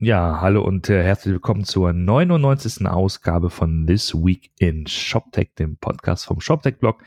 Ja, 0.00 0.40
hallo 0.40 0.60
und 0.62 0.90
äh, 0.90 1.04
herzlich 1.04 1.34
willkommen 1.34 1.64
zur 1.64 1.92
99. 1.92 2.84
Ausgabe 2.84 3.48
von 3.48 3.86
This 3.86 4.12
Week 4.12 4.50
in 4.58 4.88
ShopTech, 4.88 5.54
dem 5.56 5.76
Podcast 5.76 6.26
vom 6.26 6.40
ShopTech-Blog. 6.40 7.00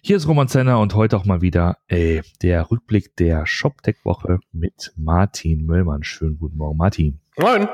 Hier 0.00 0.16
ist 0.16 0.26
Roman 0.26 0.48
Zenner 0.48 0.80
und 0.80 0.94
heute 0.94 1.18
auch 1.18 1.26
mal 1.26 1.42
wieder 1.42 1.76
äh, 1.88 2.22
der 2.40 2.70
Rückblick 2.70 3.16
der 3.16 3.44
ShopTech-Woche 3.46 4.40
mit 4.50 4.92
Martin 4.96 5.66
Möllmann. 5.66 6.04
Schönen 6.04 6.38
guten 6.38 6.56
Morgen, 6.56 6.78
Martin. 6.78 7.20
Moin. 7.36 7.68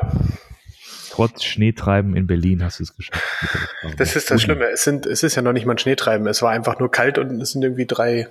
Trotz 1.11 1.45
Schneetreiben 1.45 2.17
in 2.17 2.27
Berlin 2.27 2.65
hast 2.65 2.81
du 2.81 2.83
es 2.83 2.97
geschafft. 2.97 3.23
Das 3.97 4.17
ist 4.17 4.29
das 4.29 4.43
Schlimme. 4.43 4.65
Es, 4.71 4.83
sind, 4.83 5.07
es 5.07 5.23
ist 5.23 5.37
ja 5.37 5.43
noch 5.43 5.53
nicht 5.53 5.67
mal 5.67 5.75
ein 5.75 5.79
Schneetreiben. 5.79 6.27
Es 6.27 6.43
war 6.43 6.51
einfach 6.51 6.81
nur 6.81 6.91
kalt 6.91 7.17
und 7.17 7.41
es 7.41 7.53
sind 7.53 7.63
irgendwie 7.63 7.87
drei, 7.87 8.27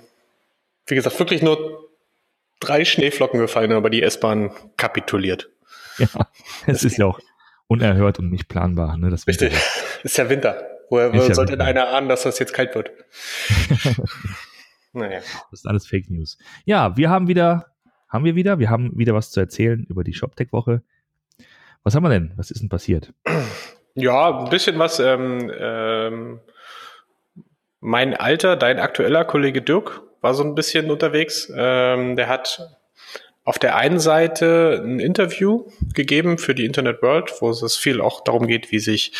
wie 0.86 0.94
gesagt, 0.94 1.18
wirklich 1.18 1.40
nur 1.40 1.88
drei 2.60 2.84
Schneeflocken 2.84 3.40
gefallen, 3.40 3.72
aber 3.72 3.88
die 3.88 4.02
S-Bahn 4.02 4.50
kapituliert. 4.76 5.51
Ja, 5.98 6.08
es 6.66 6.84
ist 6.84 6.96
ja 6.96 7.06
auch 7.06 7.20
unerhört 7.66 8.18
und 8.18 8.30
nicht 8.30 8.48
planbar. 8.48 8.96
Ne, 8.96 9.10
das 9.10 9.26
Richtig, 9.26 9.54
ist 10.02 10.16
ja 10.16 10.28
Winter. 10.28 10.68
Woher 10.90 11.14
ja 11.14 11.34
sollte 11.34 11.52
denn 11.52 11.62
einer 11.62 11.88
ahnen, 11.88 12.08
dass 12.08 12.22
das 12.22 12.38
jetzt 12.38 12.52
kalt 12.52 12.74
wird? 12.74 12.90
naja. 14.92 15.20
Das 15.50 15.60
ist 15.60 15.66
alles 15.66 15.86
Fake 15.86 16.10
News. 16.10 16.36
Ja, 16.66 16.96
wir 16.96 17.08
haben 17.08 17.28
wieder, 17.28 17.72
haben 18.08 18.24
wir 18.24 18.34
wieder, 18.34 18.58
wir 18.58 18.68
haben 18.68 18.96
wieder 18.98 19.14
was 19.14 19.30
zu 19.30 19.40
erzählen 19.40 19.86
über 19.88 20.04
die 20.04 20.12
ShopTech-Woche. 20.12 20.82
Was 21.82 21.94
haben 21.94 22.02
wir 22.02 22.10
denn? 22.10 22.32
Was 22.36 22.50
ist 22.50 22.60
denn 22.60 22.68
passiert? 22.68 23.14
Ja, 23.94 24.40
ein 24.40 24.50
bisschen 24.50 24.78
was. 24.78 25.00
Ähm, 25.00 25.50
ähm, 25.58 26.40
mein 27.80 28.14
alter, 28.14 28.56
dein 28.56 28.78
aktueller 28.78 29.24
Kollege 29.24 29.62
Dirk 29.62 30.02
war 30.20 30.34
so 30.34 30.44
ein 30.44 30.54
bisschen 30.54 30.90
unterwegs. 30.90 31.50
Ähm, 31.54 32.16
der 32.16 32.28
hat 32.28 32.60
auf 33.44 33.58
der 33.58 33.76
einen 33.76 33.98
Seite 33.98 34.80
ein 34.84 35.00
Interview 35.00 35.68
gegeben 35.94 36.38
für 36.38 36.54
die 36.54 36.64
Internet 36.64 37.02
World, 37.02 37.32
wo 37.40 37.50
es 37.50 37.76
viel 37.76 38.00
auch 38.00 38.22
darum 38.22 38.46
geht, 38.46 38.70
wie 38.70 38.78
sich 38.78 39.12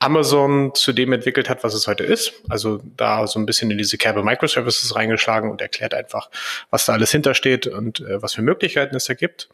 Amazon 0.00 0.74
zu 0.74 0.92
dem 0.92 1.12
entwickelt 1.12 1.48
hat, 1.48 1.62
was 1.62 1.74
es 1.74 1.86
heute 1.86 2.02
ist. 2.02 2.32
Also 2.48 2.80
da 2.96 3.26
so 3.28 3.38
ein 3.38 3.46
bisschen 3.46 3.70
in 3.70 3.78
diese 3.78 3.98
Kerbe 3.98 4.24
Microservices 4.24 4.96
reingeschlagen 4.96 5.50
und 5.50 5.60
erklärt 5.60 5.94
einfach, 5.94 6.28
was 6.70 6.86
da 6.86 6.94
alles 6.94 7.12
hintersteht 7.12 7.68
und 7.68 8.00
äh, 8.00 8.20
was 8.20 8.34
für 8.34 8.42
Möglichkeiten 8.42 8.96
es 8.96 9.04
da 9.04 9.14
gibt. 9.14 9.48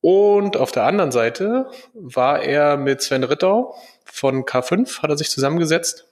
Und 0.00 0.56
auf 0.56 0.70
der 0.70 0.84
anderen 0.84 1.10
Seite 1.10 1.68
war 1.94 2.42
er 2.42 2.76
mit 2.76 3.02
Sven 3.02 3.24
Rittau 3.24 3.74
von 4.04 4.44
K5, 4.44 5.02
hat 5.02 5.10
er 5.10 5.18
sich 5.18 5.30
zusammengesetzt 5.30 6.06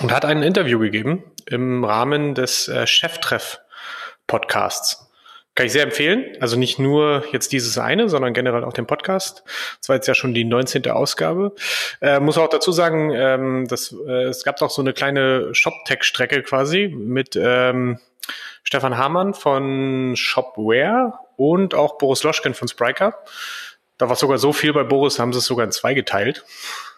und 0.00 0.12
hat 0.12 0.24
ein 0.24 0.42
Interview 0.42 0.78
gegeben 0.78 1.24
im 1.44 1.84
Rahmen 1.84 2.34
des 2.34 2.68
äh, 2.68 2.86
Cheftreff 2.86 3.58
Podcasts. 4.26 5.05
Kann 5.56 5.64
ich 5.64 5.72
sehr 5.72 5.84
empfehlen. 5.84 6.36
Also 6.38 6.58
nicht 6.58 6.78
nur 6.78 7.24
jetzt 7.32 7.50
dieses 7.50 7.78
eine, 7.78 8.10
sondern 8.10 8.34
generell 8.34 8.62
auch 8.62 8.74
den 8.74 8.86
Podcast. 8.86 9.42
Das 9.80 9.88
war 9.88 9.96
jetzt 9.96 10.06
ja 10.06 10.14
schon 10.14 10.34
die 10.34 10.44
19. 10.44 10.88
Ausgabe. 10.90 11.54
Äh, 12.02 12.20
muss 12.20 12.36
auch 12.36 12.50
dazu 12.50 12.72
sagen, 12.72 13.10
ähm, 13.14 13.66
dass, 13.66 13.96
äh, 14.06 14.24
es 14.24 14.44
gab 14.44 14.60
auch 14.60 14.68
so 14.68 14.82
eine 14.82 14.92
kleine 14.92 15.54
Shop-Tech-Strecke 15.54 16.42
quasi 16.42 16.88
mit 16.94 17.36
ähm, 17.40 17.98
Stefan 18.64 18.98
Hamann 18.98 19.32
von 19.32 20.14
Shopware 20.14 21.14
und 21.36 21.74
auch 21.74 21.96
Boris 21.96 22.22
Loschken 22.22 22.52
von 22.52 22.68
Spryker. 22.68 23.14
Da 23.96 24.10
war 24.10 24.16
sogar 24.16 24.36
so 24.36 24.52
viel 24.52 24.74
bei 24.74 24.84
Boris, 24.84 25.18
haben 25.18 25.32
sie 25.32 25.38
es 25.38 25.46
sogar 25.46 25.64
in 25.64 25.72
zwei 25.72 25.94
geteilt. 25.94 26.44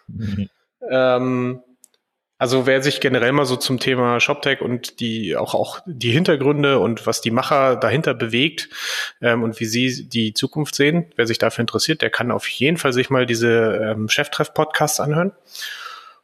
Mhm. 0.09 0.51
Ähm, 0.91 1.63
also 2.39 2.67
wer 2.67 2.83
sich 2.83 3.01
generell 3.01 3.33
mal 3.33 3.45
so 3.45 3.57
zum 3.57 3.81
Thema 3.81 4.21
ShopTech 4.21 4.61
und 4.61 5.01
die 5.01 5.37
auch 5.37 5.55
auch 5.55 5.81
die 5.87 6.13
Hintergründe 6.13 6.79
und 6.79 7.05
was 7.05 7.21
die 7.21 7.33
Macher 7.33 7.75
dahinter 7.75 8.15
bewegt 8.15 8.69
ähm, 9.21 9.43
und 9.43 9.59
wie 9.59 9.65
sie 9.67 10.09
die 10.09 10.35
Zukunft 10.35 10.77
sehen, 10.77 11.07
wer 11.17 11.27
sich 11.27 11.39
dafür 11.39 11.63
interessiert, 11.63 12.01
der 12.01 12.11
kann 12.11 12.31
auf 12.31 12.49
jeden 12.49 12.77
Fall 12.77 12.93
sich 12.93 13.11
mal 13.11 13.27
diese 13.27 13.81
ähm, 13.83 14.09
Cheftreff-Podcasts 14.09 15.01
anhören. 15.01 15.33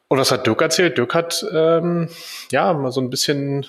Und 0.07 0.19
was 0.19 0.31
hat 0.31 0.47
Dirk 0.47 0.63
erzählt? 0.63 0.97
Dirk 0.99 1.15
hat 1.15 1.45
ähm, 1.53 2.09
ja 2.53 2.73
mal 2.73 2.93
so 2.93 3.01
ein 3.01 3.11
bisschen 3.11 3.67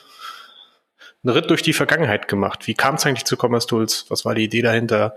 einen 1.25 1.35
Ritt 1.35 1.49
durch 1.49 1.61
die 1.61 1.73
Vergangenheit 1.73 2.27
gemacht. 2.27 2.67
Wie 2.67 2.75
kam 2.75 2.95
es 2.95 3.05
eigentlich 3.05 3.25
zu 3.25 3.35
Commerce 3.35 3.67
Tools? 3.67 4.05
Was 4.09 4.25
war 4.25 4.35
die 4.35 4.43
Idee 4.43 4.61
dahinter? 4.61 5.15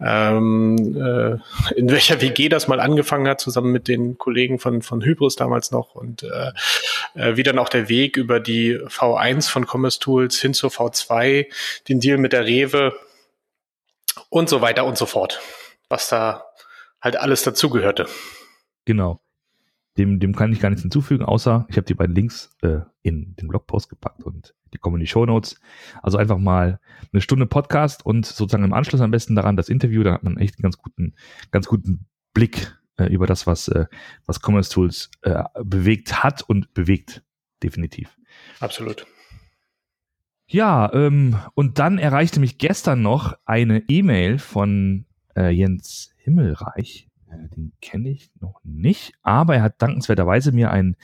Ähm, 0.00 0.76
äh, 0.96 1.78
in 1.78 1.90
welcher 1.90 2.20
WG 2.20 2.48
das 2.48 2.68
mal 2.68 2.80
angefangen 2.80 3.28
hat, 3.28 3.40
zusammen 3.40 3.70
mit 3.70 3.88
den 3.88 4.18
Kollegen 4.18 4.58
von, 4.58 4.82
von 4.82 5.04
Hybris 5.04 5.36
damals 5.36 5.70
noch 5.70 5.94
und 5.94 6.24
äh, 6.24 6.52
äh, 7.14 7.36
wie 7.36 7.42
dann 7.42 7.58
auch 7.58 7.68
der 7.68 7.88
Weg 7.88 8.16
über 8.16 8.40
die 8.40 8.78
V1 8.78 9.48
von 9.48 9.66
Commerce 9.66 10.00
Tools 10.00 10.40
hin 10.40 10.54
zur 10.54 10.70
V2, 10.70 11.46
den 11.88 12.00
Deal 12.00 12.18
mit 12.18 12.32
der 12.32 12.44
Rewe 12.44 12.94
und 14.28 14.48
so 14.48 14.60
weiter 14.60 14.84
und 14.84 14.98
so 14.98 15.06
fort. 15.06 15.40
Was 15.88 16.08
da 16.08 16.44
halt 17.00 17.16
alles 17.16 17.44
dazugehörte. 17.44 18.06
Genau. 18.84 19.20
Dem, 19.98 20.20
dem 20.20 20.34
kann 20.34 20.52
ich 20.52 20.60
gar 20.60 20.68
nichts 20.68 20.82
hinzufügen, 20.82 21.24
außer 21.24 21.66
ich 21.68 21.76
habe 21.76 21.86
die 21.86 21.94
beiden 21.94 22.14
Links 22.14 22.54
äh, 22.62 22.80
in 23.02 23.34
den 23.36 23.48
Blogpost 23.48 23.88
gepackt 23.88 24.22
und 24.22 24.54
die 24.72 24.78
kommen 24.78 24.96
in 24.96 25.00
die 25.00 25.06
Show 25.06 25.24
Notes. 25.24 25.60
Also 26.02 26.18
einfach 26.18 26.38
mal 26.38 26.80
eine 27.12 27.22
Stunde 27.22 27.46
Podcast 27.46 28.04
und 28.04 28.26
sozusagen 28.26 28.64
im 28.64 28.72
Anschluss 28.72 29.00
am 29.00 29.10
besten 29.10 29.34
daran 29.34 29.56
das 29.56 29.68
Interview. 29.68 30.02
Da 30.02 30.12
hat 30.12 30.22
man 30.22 30.36
echt 30.36 30.56
einen 30.56 30.62
ganz 30.62 30.76
guten, 30.76 31.14
ganz 31.50 31.66
guten 31.66 32.06
Blick 32.34 32.76
äh, 32.96 33.06
über 33.06 33.26
das, 33.26 33.46
was, 33.46 33.68
äh, 33.68 33.86
was 34.26 34.40
Commerce 34.42 34.70
Tools 34.70 35.10
äh, 35.22 35.42
bewegt 35.64 36.22
hat 36.22 36.42
und 36.42 36.74
bewegt. 36.74 37.22
Definitiv. 37.62 38.16
Absolut. 38.60 39.06
Ja, 40.46 40.92
ähm, 40.92 41.36
und 41.54 41.78
dann 41.78 41.98
erreichte 41.98 42.38
mich 42.38 42.58
gestern 42.58 43.02
noch 43.02 43.36
eine 43.46 43.82
E-Mail 43.88 44.38
von 44.38 45.06
äh, 45.34 45.50
Jens 45.50 46.12
Himmelreich. 46.18 47.08
Den 47.28 47.72
kenne 47.80 48.10
ich 48.10 48.30
noch 48.40 48.60
nicht, 48.64 49.14
aber 49.22 49.56
er 49.56 49.62
hat 49.62 49.82
dankenswerterweise 49.82 50.52
mir 50.52 50.70
einen, 50.70 50.96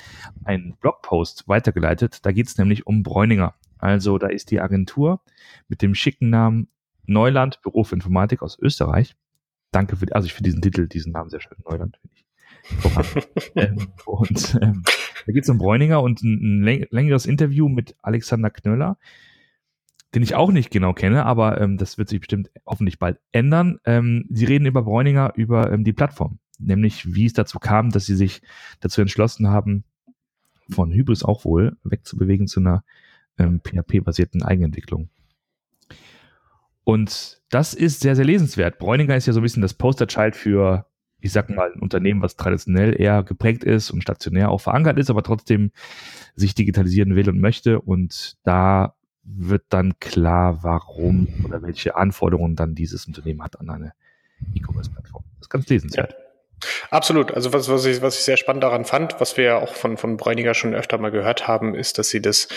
einen 0.44 0.76
Blogpost 0.76 1.48
weitergeleitet. 1.48 2.24
Da 2.24 2.32
geht 2.32 2.46
es 2.46 2.58
nämlich 2.58 2.86
um 2.86 3.02
Bräuninger. 3.02 3.54
Also 3.78 4.18
da 4.18 4.28
ist 4.28 4.50
die 4.50 4.60
Agentur 4.60 5.20
mit 5.68 5.82
dem 5.82 5.94
schicken 5.94 6.30
Namen 6.30 6.68
Neuland 7.04 7.60
Büro 7.62 7.82
für 7.84 7.96
Informatik 7.96 8.42
aus 8.42 8.58
Österreich. 8.58 9.16
Danke 9.72 9.96
für, 9.96 10.06
also 10.14 10.26
ich 10.26 10.34
finde 10.34 10.50
diesen 10.50 10.62
Titel, 10.62 10.86
diesen 10.86 11.12
Namen 11.12 11.30
sehr 11.30 11.40
schön. 11.40 11.58
Neuland 11.64 11.98
finde 11.98 12.16
ich. 12.16 12.22
ähm, 13.56 13.88
und 14.06 14.58
ähm, 14.62 14.84
da 15.26 15.32
geht 15.32 15.42
es 15.42 15.48
um 15.48 15.58
Bräuninger 15.58 16.00
und 16.00 16.22
ein, 16.22 16.62
ein 16.62 16.86
längeres 16.90 17.26
Interview 17.26 17.68
mit 17.68 17.96
Alexander 18.02 18.50
Knöller 18.50 18.98
den 20.14 20.22
ich 20.22 20.34
auch 20.34 20.52
nicht 20.52 20.70
genau 20.70 20.92
kenne, 20.92 21.24
aber 21.24 21.60
ähm, 21.60 21.78
das 21.78 21.98
wird 21.98 22.08
sich 22.08 22.20
bestimmt 22.20 22.50
hoffentlich 22.66 22.98
bald 22.98 23.18
ändern. 23.32 23.78
Ähm, 23.84 24.26
sie 24.30 24.44
reden 24.44 24.66
über 24.66 24.82
Bräuninger, 24.82 25.32
über 25.36 25.72
ähm, 25.72 25.84
die 25.84 25.92
Plattform, 25.92 26.38
nämlich 26.58 27.14
wie 27.14 27.26
es 27.26 27.32
dazu 27.32 27.58
kam, 27.58 27.90
dass 27.90 28.06
sie 28.06 28.16
sich 28.16 28.42
dazu 28.80 29.00
entschlossen 29.00 29.48
haben, 29.48 29.84
von 30.70 30.92
Hybris 30.92 31.22
auch 31.22 31.44
wohl 31.44 31.76
wegzubewegen 31.82 32.46
zu 32.46 32.60
einer 32.60 32.84
ähm, 33.38 33.60
PHP-basierten 33.60 34.42
Eigenentwicklung. 34.42 35.08
Und 36.84 37.40
das 37.50 37.74
ist 37.74 38.00
sehr, 38.00 38.16
sehr 38.16 38.24
lesenswert. 38.24 38.78
Bräuninger 38.78 39.16
ist 39.16 39.26
ja 39.26 39.32
so 39.32 39.40
ein 39.40 39.44
bisschen 39.44 39.62
das 39.62 39.74
Posterchild 39.74 40.34
für, 40.34 40.86
ich 41.20 41.32
sag 41.32 41.48
mal, 41.48 41.72
ein 41.72 41.80
Unternehmen, 41.80 42.22
was 42.22 42.36
traditionell 42.36 43.00
eher 43.00 43.22
geprägt 43.22 43.64
ist 43.64 43.90
und 43.90 44.02
stationär 44.02 44.50
auch 44.50 44.60
verankert 44.60 44.98
ist, 44.98 45.10
aber 45.10 45.22
trotzdem 45.22 45.70
sich 46.34 46.54
digitalisieren 46.54 47.14
will 47.14 47.28
und 47.28 47.40
möchte. 47.40 47.80
Und 47.80 48.36
da 48.42 48.94
wird 49.24 49.64
dann 49.68 49.98
klar, 50.00 50.62
warum 50.62 51.28
oder 51.44 51.62
welche 51.62 51.96
Anforderungen 51.96 52.56
dann 52.56 52.74
dieses 52.74 53.06
Unternehmen 53.06 53.42
hat 53.42 53.60
an 53.60 53.70
eine 53.70 53.92
E-Commerce-Plattform. 54.54 55.24
Das 55.38 55.46
ist 55.46 55.50
ganz 55.50 55.68
lesenswert. 55.68 56.12
Ja. 56.12 56.18
Absolut. 56.90 57.32
Also 57.32 57.52
was, 57.52 57.68
was, 57.68 57.84
ich, 57.86 58.02
was 58.02 58.18
ich 58.18 58.24
sehr 58.24 58.36
spannend 58.36 58.62
daran 58.62 58.84
fand, 58.84 59.20
was 59.20 59.36
wir 59.36 59.44
ja 59.44 59.58
auch 59.58 59.74
von, 59.74 59.96
von 59.96 60.16
Bräuniger 60.16 60.54
schon 60.54 60.74
öfter 60.74 60.98
mal 60.98 61.10
gehört 61.10 61.48
haben, 61.48 61.74
ist, 61.74 61.98
dass 61.98 62.10
sie 62.10 62.22
das, 62.22 62.48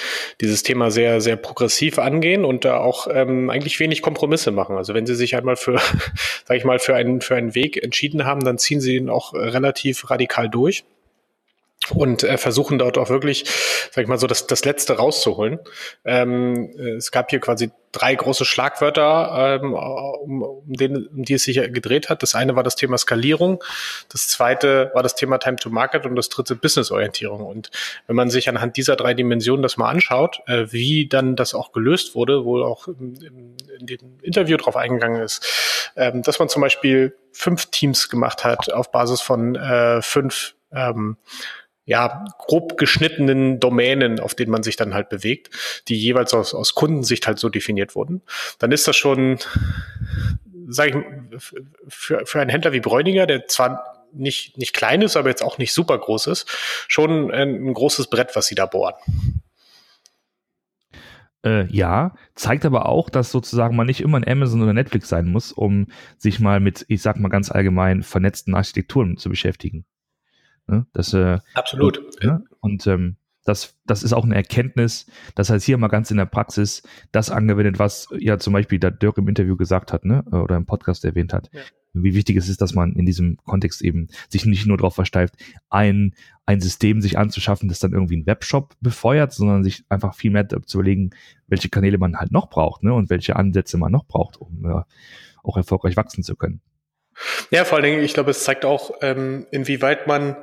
dieses 0.41 0.63
Thema 0.63 0.91
sehr, 0.91 1.21
sehr 1.21 1.35
progressiv 1.37 1.99
angehen 1.99 2.45
und 2.45 2.65
da 2.65 2.77
auch 2.77 3.07
ähm, 3.09 3.49
eigentlich 3.49 3.79
wenig 3.79 4.01
Kompromisse 4.01 4.51
machen. 4.51 4.77
Also 4.77 4.93
wenn 4.93 5.05
sie 5.05 5.15
sich 5.15 5.35
einmal 5.35 5.55
für, 5.55 5.79
sag 6.45 6.57
ich 6.57 6.65
mal, 6.65 6.79
für 6.79 6.95
einen, 6.95 7.21
für 7.21 7.35
einen 7.35 7.55
Weg 7.55 7.81
entschieden 7.81 8.25
haben, 8.25 8.41
dann 8.41 8.57
ziehen 8.57 8.81
sie 8.81 8.95
ihn 8.95 9.09
auch 9.09 9.33
relativ 9.33 10.09
radikal 10.09 10.49
durch 10.49 10.85
und 11.93 12.23
äh, 12.23 12.37
versuchen 12.37 12.79
dort 12.79 12.97
auch 12.97 13.09
wirklich, 13.09 13.45
sag 13.91 14.03
ich 14.03 14.07
mal 14.07 14.17
so, 14.17 14.27
das, 14.27 14.47
das 14.47 14.65
Letzte 14.65 14.97
rauszuholen. 14.97 15.59
Ähm, 16.03 16.71
es 16.97 17.11
gab 17.11 17.29
hier 17.29 17.39
quasi 17.39 17.71
drei 17.91 18.15
große 18.15 18.43
Schlagwörter, 18.43 19.59
ähm, 19.61 19.73
um, 19.73 20.41
um, 20.41 20.73
den, 20.73 21.07
um 21.07 21.23
die 21.23 21.35
es 21.35 21.43
sich 21.43 21.57
gedreht 21.57 22.09
hat. 22.09 22.23
Das 22.23 22.33
eine 22.35 22.55
war 22.55 22.63
das 22.63 22.75
Thema 22.75 22.97
Skalierung, 22.97 23.63
das 24.09 24.27
zweite 24.27 24.91
war 24.93 25.03
das 25.03 25.15
Thema 25.15 25.37
Time 25.37 25.57
to 25.57 25.69
Market 25.69 26.05
und 26.05 26.15
das 26.15 26.29
dritte 26.29 26.55
Businessorientierung. 26.55 27.45
Und 27.45 27.69
wenn 28.07 28.15
man 28.15 28.29
sich 28.29 28.49
anhand 28.49 28.77
dieser 28.77 28.95
drei 28.95 29.13
Dimensionen 29.13 29.61
das 29.61 29.77
mal 29.77 29.89
anschaut, 29.89 30.41
äh, 30.47 30.65
wie 30.71 31.07
dann 31.07 31.35
das 31.35 31.53
auch 31.53 31.71
gelöst 31.71 32.15
wurde, 32.15 32.45
wo 32.45 32.61
auch 32.63 32.87
in, 32.87 33.55
in 33.79 33.85
dem 33.85 34.19
Interview 34.21 34.57
drauf 34.57 34.75
eingegangen 34.75 35.21
ist, 35.21 35.91
ähm, 35.95 36.23
dass 36.23 36.39
man 36.39 36.49
zum 36.49 36.63
Beispiel 36.63 37.15
fünf 37.31 37.67
Teams 37.67 38.09
gemacht 38.09 38.43
hat 38.43 38.73
auf 38.73 38.91
Basis 38.91 39.21
von 39.21 39.55
äh, 39.55 40.01
fünf 40.01 40.55
ähm, 40.73 41.17
ja, 41.85 42.25
grob 42.39 42.77
geschnittenen 42.77 43.59
Domänen, 43.59 44.19
auf 44.19 44.33
denen 44.33 44.51
man 44.51 44.63
sich 44.63 44.75
dann 44.75 44.93
halt 44.93 45.09
bewegt, 45.09 45.49
die 45.87 45.95
jeweils 45.95 46.33
aus, 46.33 46.53
aus 46.53 46.73
Kundensicht 46.73 47.27
halt 47.27 47.39
so 47.39 47.49
definiert 47.49 47.95
wurden, 47.95 48.21
dann 48.59 48.71
ist 48.71 48.87
das 48.87 48.95
schon 48.95 49.39
sage 50.67 51.05
ich, 51.29 51.53
für, 51.87 52.25
für 52.25 52.41
einen 52.41 52.49
Händler 52.49 52.73
wie 52.73 52.79
Bräuniger, 52.79 53.27
der 53.27 53.47
zwar 53.47 54.07
nicht, 54.13 54.57
nicht 54.57 54.73
klein 54.73 55.01
ist, 55.01 55.17
aber 55.17 55.29
jetzt 55.29 55.43
auch 55.43 55.57
nicht 55.57 55.73
super 55.73 55.97
groß 55.97 56.27
ist, 56.27 56.47
schon 56.87 57.31
ein, 57.31 57.67
ein 57.67 57.73
großes 57.73 58.09
Brett, 58.09 58.35
was 58.35 58.47
sie 58.47 58.55
da 58.55 58.65
bohren. 58.65 58.95
Äh, 61.45 61.65
ja, 61.67 62.15
zeigt 62.33 62.65
aber 62.65 62.87
auch, 62.87 63.09
dass 63.09 63.31
sozusagen 63.31 63.75
man 63.75 63.87
nicht 63.87 64.01
immer 64.01 64.17
ein 64.17 64.27
Amazon 64.27 64.63
oder 64.63 64.73
Netflix 64.73 65.09
sein 65.09 65.27
muss, 65.27 65.51
um 65.51 65.87
sich 66.17 66.39
mal 66.39 66.59
mit, 66.59 66.85
ich 66.87 67.01
sag 67.01 67.19
mal 67.19 67.29
ganz 67.29 67.51
allgemein, 67.51 68.03
vernetzten 68.03 68.55
Architekturen 68.55 69.17
zu 69.17 69.29
beschäftigen. 69.29 69.85
Ne? 70.67 70.85
Das, 70.93 71.13
äh, 71.13 71.39
Absolut. 71.53 71.97
Und, 71.97 72.23
ne? 72.23 72.43
und 72.59 72.87
ähm, 72.87 73.17
das, 73.45 73.75
das 73.85 74.03
ist 74.03 74.11
auch 74.11 74.25
eine 74.25 74.35
Erkenntnis, 74.35 75.05
das 75.35 75.49
heißt 75.51 75.65
hier 75.65 75.77
mal 75.77 75.87
ganz 75.87 76.09
in 76.09 76.17
der 76.17 76.25
Praxis 76.25 76.81
das 77.11 77.29
angewendet, 77.29 77.77
was 77.79 78.09
ja 78.17 78.39
zum 78.39 78.53
Beispiel 78.53 78.79
der 78.79 78.91
Dirk 78.91 79.19
im 79.19 79.27
Interview 79.27 79.55
gesagt 79.55 79.93
hat, 79.93 80.03
ne, 80.03 80.23
oder 80.23 80.57
im 80.57 80.65
Podcast 80.65 81.05
erwähnt 81.05 81.31
hat. 81.31 81.49
Ja. 81.53 81.61
Wie 81.93 82.15
wichtig 82.15 82.35
es 82.35 82.49
ist, 82.49 82.61
dass 82.61 82.73
man 82.73 82.93
in 82.93 83.05
diesem 83.05 83.37
Kontext 83.37 83.81
eben 83.81 84.07
sich 84.29 84.45
nicht 84.45 84.65
nur 84.65 84.77
darauf 84.77 84.95
versteift, 84.95 85.35
ein, 85.69 86.13
ein 86.45 86.59
System 86.59 87.01
sich 87.01 87.17
anzuschaffen, 87.17 87.69
das 87.69 87.79
dann 87.79 87.93
irgendwie 87.93 88.15
einen 88.15 88.25
Webshop 88.25 88.75
befeuert, 88.81 89.31
sondern 89.31 89.63
sich 89.63 89.85
einfach 89.89 90.15
viel 90.15 90.31
mehr 90.31 90.49
zu 90.49 90.79
überlegen, 90.79 91.11
welche 91.47 91.69
Kanäle 91.69 91.99
man 91.99 92.17
halt 92.17 92.31
noch 92.31 92.49
braucht, 92.49 92.83
ne, 92.83 92.93
und 92.93 93.11
welche 93.11 93.35
Ansätze 93.35 93.77
man 93.77 93.91
noch 93.91 94.07
braucht, 94.07 94.37
um 94.37 94.65
äh, 94.65 94.81
auch 95.43 95.55
erfolgreich 95.55 95.95
wachsen 95.95 96.23
zu 96.23 96.35
können. 96.35 96.61
Ja, 97.49 97.65
vor 97.65 97.77
allen 97.77 97.85
Dingen, 97.85 98.03
ich 98.03 98.13
glaube, 98.13 98.31
es 98.31 98.43
zeigt 98.43 98.65
auch, 98.65 98.95
ähm, 99.01 99.47
inwieweit 99.51 100.07
man 100.07 100.37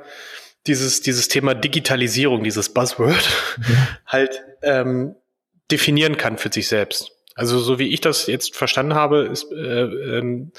dieses, 0.67 1.01
dieses 1.01 1.27
Thema 1.27 1.53
Digitalisierung, 1.53 2.43
dieses 2.43 2.73
Buzzword, 2.73 3.29
ja. 3.67 3.87
halt 4.07 4.43
ähm, 4.61 5.15
definieren 5.71 6.17
kann 6.17 6.37
für 6.37 6.51
sich 6.51 6.67
selbst. 6.67 7.11
Also 7.35 7.59
so 7.59 7.79
wie 7.79 7.93
ich 7.93 8.01
das 8.01 8.27
jetzt 8.27 8.55
verstanden 8.55 8.93
habe, 8.93 9.25
ist, 9.25 9.51
äh, 9.51 9.55
ähm, 9.55 10.51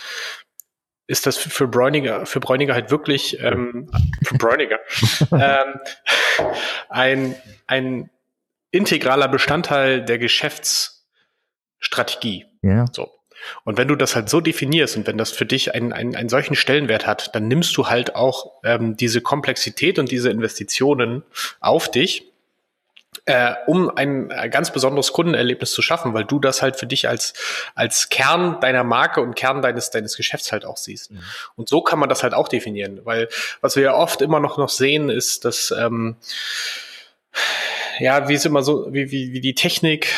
ist 1.06 1.26
das 1.26 1.36
für 1.36 1.68
Bräuniger, 1.68 2.24
für 2.26 2.40
Bräuniger 2.40 2.74
halt 2.74 2.90
wirklich 2.90 3.38
ähm, 3.40 3.88
für 4.24 4.34
Bräuniger 4.36 4.80
ähm, 5.32 5.78
ein, 6.88 7.36
ein 7.66 8.10
integraler 8.70 9.28
Bestandteil 9.28 10.04
der 10.04 10.18
Geschäftsstrategie. 10.18 12.46
Ja. 12.62 12.86
So. 12.92 13.10
Und 13.64 13.78
wenn 13.78 13.88
du 13.88 13.96
das 13.96 14.14
halt 14.14 14.28
so 14.28 14.40
definierst 14.40 14.96
und 14.96 15.06
wenn 15.06 15.18
das 15.18 15.30
für 15.30 15.46
dich 15.46 15.74
einen, 15.74 15.92
einen, 15.92 16.16
einen 16.16 16.28
solchen 16.28 16.54
Stellenwert 16.54 17.06
hat, 17.06 17.34
dann 17.34 17.48
nimmst 17.48 17.76
du 17.76 17.88
halt 17.88 18.14
auch 18.14 18.52
ähm, 18.64 18.96
diese 18.96 19.20
Komplexität 19.20 19.98
und 19.98 20.10
diese 20.10 20.30
Investitionen 20.30 21.22
auf 21.60 21.90
dich, 21.90 22.30
äh, 23.26 23.54
um 23.66 23.90
ein 23.96 24.28
ganz 24.50 24.72
besonderes 24.72 25.12
Kundenerlebnis 25.12 25.72
zu 25.72 25.82
schaffen, 25.82 26.14
weil 26.14 26.24
du 26.24 26.38
das 26.38 26.62
halt 26.62 26.76
für 26.76 26.86
dich 26.86 27.08
als, 27.08 27.32
als 27.74 28.08
Kern 28.08 28.60
deiner 28.60 28.84
Marke 28.84 29.20
und 29.20 29.34
Kern 29.34 29.62
deines, 29.62 29.90
deines 29.90 30.16
Geschäfts 30.16 30.52
halt 30.52 30.64
auch 30.64 30.76
siehst. 30.76 31.10
Mhm. 31.10 31.20
Und 31.56 31.68
so 31.68 31.80
kann 31.80 31.98
man 31.98 32.08
das 32.08 32.22
halt 32.22 32.34
auch 32.34 32.48
definieren, 32.48 33.00
weil 33.04 33.28
was 33.60 33.76
wir 33.76 33.82
ja 33.84 33.94
oft 33.94 34.20
immer 34.20 34.40
noch, 34.40 34.58
noch 34.58 34.68
sehen, 34.68 35.10
ist, 35.10 35.44
dass 35.44 35.70
ähm, 35.70 36.16
ja, 37.98 38.28
wie 38.28 38.34
es 38.34 38.44
immer 38.44 38.62
so, 38.62 38.92
wie, 38.92 39.10
wie, 39.10 39.32
wie 39.32 39.40
die 39.40 39.54
Technik 39.54 40.12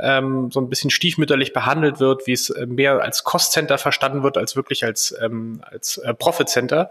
ähm, 0.00 0.50
so 0.50 0.60
ein 0.60 0.68
bisschen 0.68 0.90
stiefmütterlich 0.90 1.52
behandelt 1.52 2.00
wird, 2.00 2.26
wie 2.26 2.32
es 2.32 2.50
äh, 2.50 2.66
mehr 2.66 3.00
als 3.00 3.24
Cost-Center 3.24 3.78
verstanden 3.78 4.22
wird, 4.22 4.36
als 4.36 4.56
wirklich 4.56 4.84
als, 4.84 5.14
ähm, 5.20 5.60
als 5.62 5.98
äh, 5.98 6.14
Profit-Center, 6.14 6.90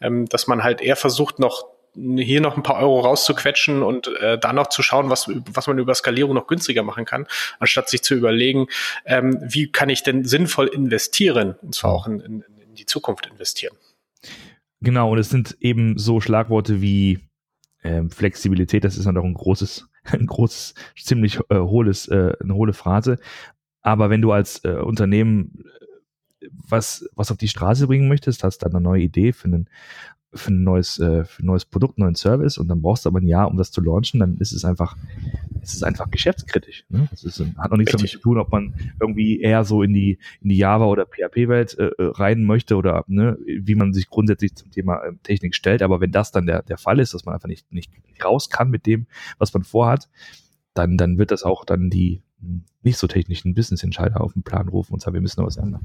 ähm, 0.00 0.26
dass 0.26 0.46
man 0.46 0.62
halt 0.62 0.80
eher 0.80 0.96
versucht, 0.96 1.38
noch 1.38 1.66
hier 1.96 2.42
noch 2.42 2.56
ein 2.56 2.62
paar 2.62 2.78
Euro 2.78 3.00
rauszuquetschen 3.00 3.82
und 3.82 4.08
äh, 4.20 4.38
dann 4.38 4.56
noch 4.56 4.68
zu 4.68 4.82
schauen, 4.82 5.08
was, 5.08 5.30
was 5.50 5.66
man 5.66 5.78
über 5.78 5.94
Skalierung 5.94 6.34
noch 6.34 6.46
günstiger 6.46 6.82
machen 6.82 7.06
kann, 7.06 7.26
anstatt 7.58 7.88
sich 7.88 8.02
zu 8.02 8.14
überlegen, 8.14 8.66
ähm, 9.06 9.38
wie 9.42 9.72
kann 9.72 9.88
ich 9.88 10.02
denn 10.02 10.24
sinnvoll 10.24 10.66
investieren, 10.66 11.54
und 11.62 11.74
zwar 11.74 11.92
auch 11.92 12.06
in, 12.06 12.20
in, 12.20 12.44
in 12.60 12.74
die 12.74 12.84
Zukunft 12.84 13.26
investieren. 13.26 13.74
Genau, 14.82 15.10
und 15.12 15.18
es 15.18 15.30
sind 15.30 15.56
eben 15.60 15.96
so 15.98 16.20
Schlagworte 16.20 16.82
wie 16.82 17.20
ähm, 17.86 18.10
Flexibilität, 18.10 18.84
das 18.84 18.96
ist 18.96 19.06
noch 19.06 19.24
ein 19.24 19.34
großes, 19.34 19.88
ein 20.04 20.26
großes, 20.26 20.74
ziemlich 20.96 21.38
äh, 21.48 21.58
hohles, 21.58 22.08
äh, 22.08 22.32
eine 22.42 22.54
hohle 22.54 22.72
Phrase. 22.72 23.18
Aber 23.82 24.10
wenn 24.10 24.22
du 24.22 24.32
als 24.32 24.64
äh, 24.64 24.70
Unternehmen 24.70 25.64
äh, 26.40 26.48
was, 26.50 27.08
was 27.14 27.30
auf 27.30 27.38
die 27.38 27.48
Straße 27.48 27.86
bringen 27.86 28.08
möchtest, 28.08 28.44
hast 28.44 28.58
dann 28.58 28.72
eine 28.72 28.80
neue 28.80 29.02
Idee 29.02 29.32
für 29.32 29.46
einen, 29.46 29.68
für 30.34 30.52
ein 30.52 30.64
neues, 30.64 30.98
äh, 30.98 31.24
für 31.24 31.42
ein 31.42 31.46
neues 31.46 31.64
Produkt, 31.64 31.98
einen 31.98 32.06
neuen 32.06 32.14
Service 32.14 32.58
und 32.58 32.68
dann 32.68 32.82
brauchst 32.82 33.04
du 33.04 33.08
aber 33.08 33.20
ein 33.20 33.26
Jahr, 33.26 33.48
um 33.48 33.56
das 33.56 33.70
zu 33.70 33.80
launchen, 33.80 34.20
dann 34.20 34.36
ist 34.38 34.52
es 34.52 34.64
einfach, 34.64 34.96
ist 35.62 35.74
es 35.74 35.82
einfach 35.82 36.10
geschäftskritisch. 36.10 36.84
Ne? 36.88 37.08
Das 37.10 37.24
ist, 37.24 37.40
hat 37.56 37.70
noch 37.70 37.78
nichts 37.78 37.92
damit 37.92 38.10
zu 38.10 38.18
tun, 38.18 38.38
ob 38.38 38.50
man 38.50 38.74
irgendwie 39.00 39.40
eher 39.40 39.64
so 39.64 39.82
in 39.82 39.92
die, 39.92 40.18
in 40.40 40.50
die 40.50 40.56
Java- 40.56 40.86
oder 40.86 41.06
PHP-Welt 41.06 41.78
äh, 41.78 41.86
äh, 41.86 41.92
rein 41.98 42.44
möchte 42.44 42.76
oder 42.76 43.04
ne, 43.06 43.38
wie 43.46 43.74
man 43.74 43.92
sich 43.92 44.08
grundsätzlich 44.08 44.54
zum 44.54 44.70
Thema 44.70 45.02
äh, 45.02 45.12
Technik 45.22 45.54
stellt. 45.54 45.82
Aber 45.82 46.00
wenn 46.00 46.12
das 46.12 46.32
dann 46.32 46.46
der, 46.46 46.62
der 46.62 46.78
Fall 46.78 46.98
ist, 46.98 47.14
dass 47.14 47.24
man 47.24 47.34
einfach 47.34 47.48
nicht, 47.48 47.72
nicht 47.72 47.90
raus 48.24 48.50
kann 48.50 48.70
mit 48.70 48.86
dem, 48.86 49.06
was 49.38 49.52
man 49.54 49.62
vorhat, 49.62 50.08
dann, 50.74 50.96
dann 50.96 51.18
wird 51.18 51.30
das 51.30 51.42
auch 51.42 51.64
dann 51.64 51.90
die 51.90 52.22
hm, 52.40 52.64
nicht 52.82 52.98
so 52.98 53.06
technischen 53.06 53.54
Business-Entscheider 53.54 54.20
auf 54.20 54.34
den 54.34 54.42
Plan 54.42 54.68
rufen 54.68 54.94
und 54.94 55.00
sagen, 55.00 55.14
wir 55.14 55.20
müssen 55.20 55.44
was 55.44 55.56
ändern. 55.56 55.82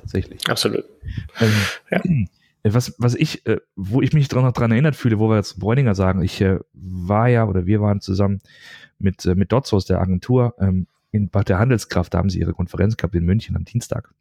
Tatsächlich. 0.00 0.48
Absolut. 0.48 0.84
Ähm, 1.40 1.52
ja. 1.90 2.02
Was, 2.66 2.94
was 2.98 3.14
ich, 3.14 3.46
äh, 3.46 3.60
wo 3.76 4.00
ich 4.00 4.14
mich 4.14 4.30
noch 4.30 4.52
dran 4.52 4.70
erinnert 4.70 4.96
fühle, 4.96 5.18
wo 5.18 5.28
wir 5.28 5.36
jetzt 5.36 5.60
Bräuninger 5.60 5.94
sagen, 5.94 6.22
ich 6.22 6.40
äh, 6.40 6.58
war 6.72 7.28
ja 7.28 7.46
oder 7.46 7.66
wir 7.66 7.82
waren 7.82 8.00
zusammen 8.00 8.40
mit, 8.98 9.26
äh, 9.26 9.34
mit 9.34 9.52
Dotzos, 9.52 9.84
der 9.84 10.00
Agentur, 10.00 10.54
ähm, 10.58 10.86
in 11.10 11.28
Bad 11.28 11.50
der 11.50 11.58
Handelskraft, 11.58 12.14
da 12.14 12.18
haben 12.18 12.30
sie 12.30 12.40
ihre 12.40 12.54
Konferenz 12.54 12.96
gehabt 12.96 13.14
in 13.14 13.24
München 13.24 13.54
am 13.54 13.64
Dienstag. 13.64 14.12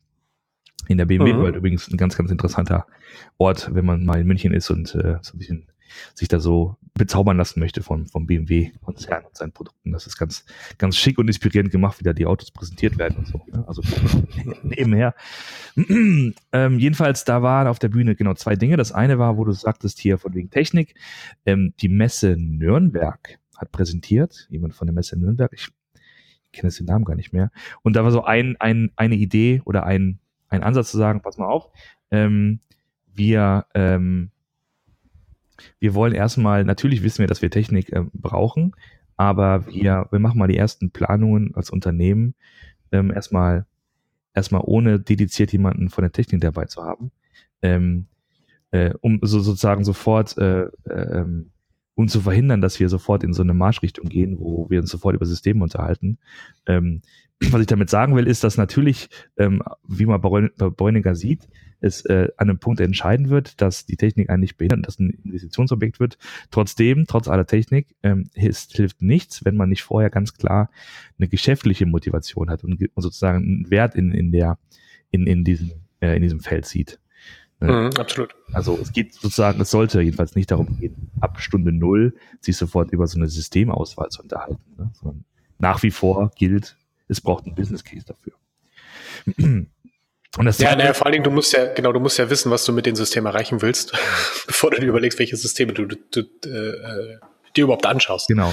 In 0.88 0.98
der 0.98 1.06
BMW 1.06 1.34
mhm. 1.34 1.38
World 1.40 1.56
übrigens 1.56 1.90
ein 1.90 1.98
ganz, 1.98 2.18
ganz 2.18 2.30
interessanter 2.30 2.86
Ort, 3.38 3.74
wenn 3.74 3.86
man 3.86 4.04
mal 4.04 4.20
in 4.20 4.28
München 4.28 4.54
ist 4.54 4.70
und 4.70 4.94
äh, 4.96 5.18
so 5.22 5.36
ein 5.36 5.38
bisschen 5.38 5.66
sich 6.14 6.28
da 6.28 6.40
so 6.40 6.78
bezaubern 6.94 7.38
lassen 7.38 7.60
möchte 7.60 7.82
vom, 7.82 8.06
vom 8.06 8.28
BMW-Konzern 8.28 9.26
und 9.26 9.36
seinen 9.36 9.52
Produkten. 9.52 9.92
Das 9.92 10.06
ist 10.06 10.18
ganz, 10.18 10.46
ganz 10.78 10.96
schick 10.98 11.18
und 11.18 11.28
inspirierend 11.28 11.72
gemacht, 11.72 12.00
wie 12.00 12.04
da 12.04 12.14
die 12.14 12.26
Autos 12.26 12.52
präsentiert 12.52 12.98
werden 12.98 13.18
und 13.18 13.28
so. 13.28 13.42
Ne? 13.52 13.64
Also 13.68 13.82
nebenher. 14.64 15.16
ähm, 15.76 16.80
jedenfalls, 16.80 17.26
da 17.26 17.42
waren 17.42 17.68
auf 17.68 17.80
der 17.80 17.90
Bühne 17.90 18.16
genau 18.16 18.36
zwei 18.36 18.56
Dinge. 18.56 18.78
Das 18.78 18.92
eine 18.92 19.18
war, 19.18 19.38
wo 19.38 19.44
du 19.44 19.52
sagtest 19.54 20.00
hier 20.00 20.18
von 20.18 20.34
wegen 20.34 20.50
Technik, 20.50 20.96
ähm, 21.46 21.74
die 21.80 21.90
Messe 21.90 22.36
Nürnberg 22.38 23.40
hat 23.58 23.72
präsentiert, 23.72 24.48
jemand 24.50 24.76
von 24.76 24.88
der 24.88 24.94
Messe 24.94 25.18
Nürnberg, 25.18 25.52
ich 25.54 25.70
kenne 26.52 26.70
jetzt 26.70 26.80
den 26.80 26.86
Namen 26.86 27.06
gar 27.06 27.16
nicht 27.16 27.34
mehr. 27.34 27.52
Und 27.82 27.96
da 27.96 28.04
war 28.04 28.12
so 28.12 28.24
ein, 28.24 28.56
ein, 28.60 28.92
eine 28.96 29.16
Idee 29.16 29.62
oder 29.66 29.84
ein, 29.86 30.20
ein 30.50 30.64
Ansatz 30.64 30.92
zu 30.92 30.98
sagen, 30.98 31.22
pass 31.22 31.38
mal 31.38 31.48
auf, 31.48 31.70
ähm, 32.12 32.60
wir 33.12 33.66
ähm, 33.74 34.32
wir 35.80 35.94
wollen 35.94 36.14
erstmal, 36.14 36.64
natürlich 36.64 37.04
wissen 37.04 37.20
wir, 37.20 37.28
dass 37.28 37.42
wir 37.42 37.50
Technik 37.50 37.92
äh, 37.92 38.04
brauchen, 38.14 38.76
aber 39.18 39.68
wir, 39.68 40.08
wir 40.12 40.20
machen 40.20 40.40
mal 40.40 40.48
die 40.48 40.58
ersten 40.58 40.92
Planungen 40.92 41.54
als 41.56 41.70
Unternehmen 41.70 42.36
ähm, 42.92 43.12
erstmal, 43.12 43.66
erstmal 44.34 44.62
ohne 44.66 45.00
dediziert 45.00 45.52
jemanden 45.52 45.90
von 45.90 46.04
der 46.04 46.12
Technik 46.12 46.42
dabei 46.42 46.66
zu 46.66 46.84
haben, 46.84 47.12
ähm, 47.62 48.08
äh, 48.72 48.94
um 49.02 49.20
so 49.22 49.40
sozusagen 49.40 49.84
sofort 49.84 50.38
äh, 50.38 50.64
äh, 50.90 51.26
um 51.96 52.08
zu 52.08 52.22
verhindern, 52.22 52.62
dass 52.62 52.80
wir 52.80 52.90
sofort 52.90 53.24
in 53.24 53.34
so 53.34 53.44
eine 53.44 53.54
Marschrichtung 53.54 54.10
gehen, 54.10 54.40
wo 54.40 54.70
wir 54.70 54.80
uns 54.80 54.90
sofort 54.90 55.16
über 55.16 55.26
Systeme 55.26 55.64
unterhalten. 55.64 56.18
Ähm, 56.66 57.02
was 57.52 57.62
ich 57.62 57.68
damit 57.68 57.90
sagen 57.90 58.16
will, 58.16 58.28
ist, 58.28 58.44
dass 58.44 58.58
natürlich, 58.58 59.10
ähm, 59.38 59.62
wie 59.88 60.06
man 60.06 60.22
bei 60.22 60.70
Bräuniger 60.70 61.16
sieht, 61.16 61.48
es 61.82 62.06
äh, 62.06 62.30
an 62.38 62.50
einem 62.50 62.60
Punkt 62.60 62.80
entscheiden 62.80 63.30
wird, 63.30 63.62
dass 63.62 63.86
die 63.86 63.98
Technik 63.98 64.30
eigentlich 64.30 64.56
behindert, 64.56 64.88
dass 64.88 65.00
ein 65.00 65.10
Investitionsobjekt 65.26 66.00
wird. 66.00 66.18
Trotzdem, 66.50 67.06
trotz 67.08 67.28
aller 67.28 67.46
Technik, 67.46 67.96
ähm, 68.04 68.30
es 68.34 68.70
hilft 68.72 69.02
nichts, 69.02 69.44
wenn 69.44 69.58
man 69.58 69.70
nicht 69.70 69.84
vorher 69.84 70.10
ganz 70.10 70.34
klar 70.34 70.70
eine 71.20 71.28
geschäftliche 71.28 71.86
Motivation 71.86 72.50
hat 72.50 72.64
und, 72.64 72.82
und 72.82 73.02
sozusagen 73.04 73.44
einen 73.44 73.70
Wert 73.70 73.96
in, 73.96 74.14
in 74.14 74.32
der, 74.32 74.58
in, 75.12 75.28
in 75.28 75.44
diesem, 75.44 75.72
äh, 76.00 76.16
in 76.16 76.22
diesem 76.22 76.40
Feld 76.40 76.66
sieht. 76.66 77.00
Ne? 77.64 77.72
Mhm, 77.72 77.98
absolut. 77.98 78.36
Also 78.52 78.78
es 78.82 78.92
geht 78.92 79.14
sozusagen, 79.14 79.62
es 79.62 79.72
sollte 79.72 80.02
jedenfalls 80.02 80.36
nicht 80.36 80.52
darum 80.52 80.78
gehen, 80.80 81.12
ab 81.22 81.40
Stunde 81.40 81.72
null 81.72 82.14
sich 82.42 82.58
sofort 82.58 82.92
über 82.92 83.08
so 83.08 83.18
eine 83.18 83.30
Systemauswahl 83.30 84.10
zu 84.10 84.22
unterhalten, 84.22 84.62
ne? 84.78 84.92
sondern 84.94 85.24
nach 85.60 85.82
wie 85.82 85.92
vor 85.92 86.32
gilt, 86.36 86.76
es 87.08 87.22
braucht 87.22 87.46
einen 87.46 87.56
Business 87.56 87.84
Case 87.84 88.06
dafür. 88.06 88.34
Und 90.38 90.46
das 90.46 90.58
ja, 90.58 90.76
naja, 90.76 90.94
vor 90.94 91.06
allen 91.06 91.14
Dingen, 91.14 91.24
du 91.24 91.32
musst 91.32 91.54
ja, 91.54 91.74
genau, 91.74 91.94
du 91.94 92.00
musst 92.00 92.18
ja 92.18 92.30
wissen, 92.30 92.52
was 92.52 92.66
du 92.66 92.74
mit 92.74 92.86
dem 92.86 92.96
System 92.96 93.26
erreichen 93.26 93.62
willst, 93.62 93.94
bevor 94.48 94.72
du 94.72 94.82
dir 94.82 94.88
überlegst, 94.88 95.20
welche 95.20 95.38
Systeme 95.38 95.74
du, 95.74 95.86
du, 95.86 95.96
du 96.12 96.20
äh, 96.50 97.18
dir 97.56 97.64
überhaupt 97.64 97.86
anschaust. 97.86 98.28
Genau. 98.28 98.52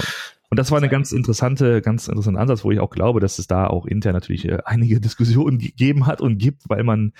Und 0.49 0.57
das 0.57 0.69
war 0.69 0.77
eine 0.77 0.89
ganz 0.89 1.11
interessante, 1.11 1.81
ganz 1.81 2.07
interessanter 2.07 2.39
Ansatz, 2.39 2.63
wo 2.63 2.71
ich 2.71 2.79
auch 2.79 2.91
glaube, 2.91 3.19
dass 3.19 3.39
es 3.39 3.47
da 3.47 3.67
auch 3.67 3.85
intern 3.85 4.13
natürlich 4.13 4.47
äh, 4.47 4.59
einige 4.63 4.99
Diskussionen 5.01 5.57
gegeben 5.57 6.07
hat 6.07 6.21
und 6.21 6.37
gibt, 6.37 6.69
weil 6.69 6.83
man, 6.83 7.13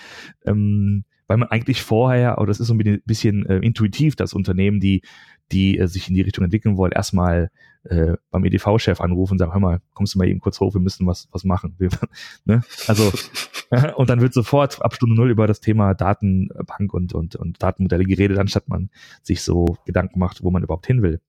ähm, 0.45 1.05
weil 1.31 1.37
man 1.37 1.47
eigentlich 1.47 1.81
vorher, 1.81 2.39
oder 2.39 2.47
das 2.47 2.59
ist 2.59 2.67
so 2.67 2.73
ein 2.73 3.01
bisschen 3.05 3.45
äh, 3.45 3.59
intuitiv, 3.59 4.17
dass 4.17 4.33
Unternehmen, 4.33 4.81
die, 4.81 5.01
die 5.53 5.79
äh, 5.79 5.87
sich 5.87 6.09
in 6.09 6.13
die 6.13 6.19
Richtung 6.19 6.43
entwickeln 6.43 6.75
wollen, 6.75 6.91
erstmal 6.91 7.51
äh, 7.85 8.17
beim 8.31 8.43
EDV-Chef 8.43 8.99
anrufen 8.99 9.35
und 9.35 9.37
sagen, 9.37 9.53
hör 9.53 9.61
mal, 9.61 9.79
kommst 9.93 10.13
du 10.13 10.19
mal 10.19 10.27
eben 10.27 10.41
kurz 10.41 10.59
hoch, 10.59 10.73
wir 10.73 10.81
müssen 10.81 11.07
was, 11.07 11.29
was 11.31 11.45
machen. 11.45 11.75
Wir, 11.77 11.87
ne? 12.43 12.63
Also, 12.87 13.13
und 13.95 14.09
dann 14.09 14.19
wird 14.19 14.33
sofort 14.33 14.83
ab 14.83 14.93
Stunde 14.93 15.15
null 15.15 15.31
über 15.31 15.47
das 15.47 15.61
Thema 15.61 15.93
Datenbank 15.93 16.93
und, 16.93 17.13
und, 17.13 17.37
und 17.37 17.63
Datenmodelle 17.63 18.03
geredet, 18.03 18.37
anstatt 18.37 18.67
man 18.67 18.89
sich 19.23 19.41
so 19.41 19.77
Gedanken 19.85 20.19
macht, 20.19 20.43
wo 20.43 20.51
man 20.51 20.63
überhaupt 20.63 20.87
hin 20.87 21.01
will. 21.01 21.21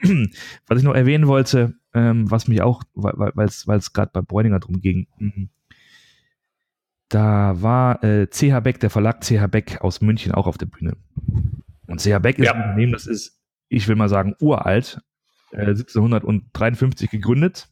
was 0.68 0.78
ich 0.78 0.84
noch 0.84 0.94
erwähnen 0.94 1.26
wollte, 1.26 1.74
ähm, 1.92 2.30
was 2.30 2.46
mich 2.46 2.62
auch, 2.62 2.84
weil 2.94 3.48
es 3.48 3.92
gerade 3.92 4.12
bei 4.12 4.20
Bräuninger 4.20 4.60
drum 4.60 4.80
ging, 4.80 5.08
mhm. 5.18 5.48
Da 7.08 7.60
war 7.62 8.02
äh, 8.02 8.26
CH 8.26 8.60
Beck, 8.60 8.80
der 8.80 8.90
Verlag 8.90 9.22
CH 9.22 9.46
Beck 9.48 9.80
aus 9.80 10.00
München 10.00 10.32
auch 10.32 10.46
auf 10.46 10.58
der 10.58 10.66
Bühne. 10.66 10.96
Und 11.86 12.00
CH 12.00 12.18
Beck 12.20 12.38
ist 12.38 12.46
ja. 12.46 12.52
ein 12.52 12.62
Unternehmen, 12.62 12.92
das 12.92 13.06
ist, 13.06 13.40
ich 13.68 13.86
will 13.88 13.96
mal 13.96 14.08
sagen, 14.08 14.34
uralt, 14.40 15.00
äh, 15.52 15.66
1753 15.66 17.10
gegründet, 17.10 17.68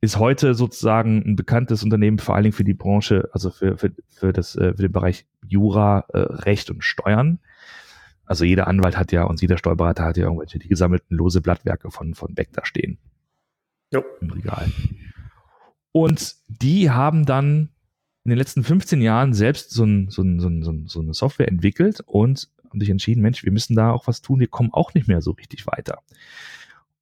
ist 0.00 0.18
heute 0.18 0.54
sozusagen 0.54 1.22
ein 1.26 1.36
bekanntes 1.36 1.82
Unternehmen, 1.82 2.18
vor 2.18 2.34
allen 2.34 2.44
Dingen 2.44 2.54
für 2.54 2.64
die 2.64 2.74
Branche, 2.74 3.28
also 3.32 3.50
für, 3.50 3.76
für, 3.76 3.92
für, 4.08 4.32
das, 4.32 4.56
äh, 4.56 4.74
für 4.74 4.82
den 4.82 4.92
Bereich 4.92 5.26
Jura, 5.46 6.06
äh, 6.08 6.18
Recht 6.18 6.70
und 6.70 6.82
Steuern. 6.82 7.40
Also 8.24 8.44
jeder 8.44 8.68
Anwalt 8.68 8.96
hat 8.96 9.12
ja 9.12 9.24
und 9.24 9.42
jeder 9.42 9.58
Steuerberater 9.58 10.04
hat 10.04 10.16
ja 10.16 10.24
irgendwelche 10.24 10.58
die 10.58 10.68
gesammelten 10.68 11.16
lose 11.16 11.42
Blattwerke 11.42 11.90
von, 11.90 12.14
von 12.14 12.34
Beck 12.34 12.50
da 12.52 12.64
stehen. 12.64 12.98
Jo. 13.92 14.04
Im 14.20 14.30
Regal. 14.30 14.70
Und 15.92 16.36
die 16.48 16.90
haben 16.90 17.26
dann 17.26 17.70
in 18.24 18.30
den 18.30 18.38
letzten 18.38 18.62
15 18.62 19.00
Jahren 19.00 19.32
selbst 19.32 19.70
so, 19.70 19.84
ein, 19.84 20.10
so, 20.10 20.22
ein, 20.22 20.40
so, 20.40 20.48
ein, 20.48 20.86
so 20.86 21.00
eine 21.00 21.14
Software 21.14 21.48
entwickelt 21.48 22.00
und 22.06 22.48
haben 22.68 22.80
sich 22.80 22.90
entschieden, 22.90 23.22
Mensch, 23.22 23.44
wir 23.44 23.52
müssen 23.52 23.74
da 23.74 23.92
auch 23.92 24.06
was 24.06 24.22
tun, 24.22 24.40
wir 24.40 24.48
kommen 24.48 24.72
auch 24.72 24.94
nicht 24.94 25.08
mehr 25.08 25.22
so 25.22 25.32
richtig 25.32 25.66
weiter. 25.66 26.02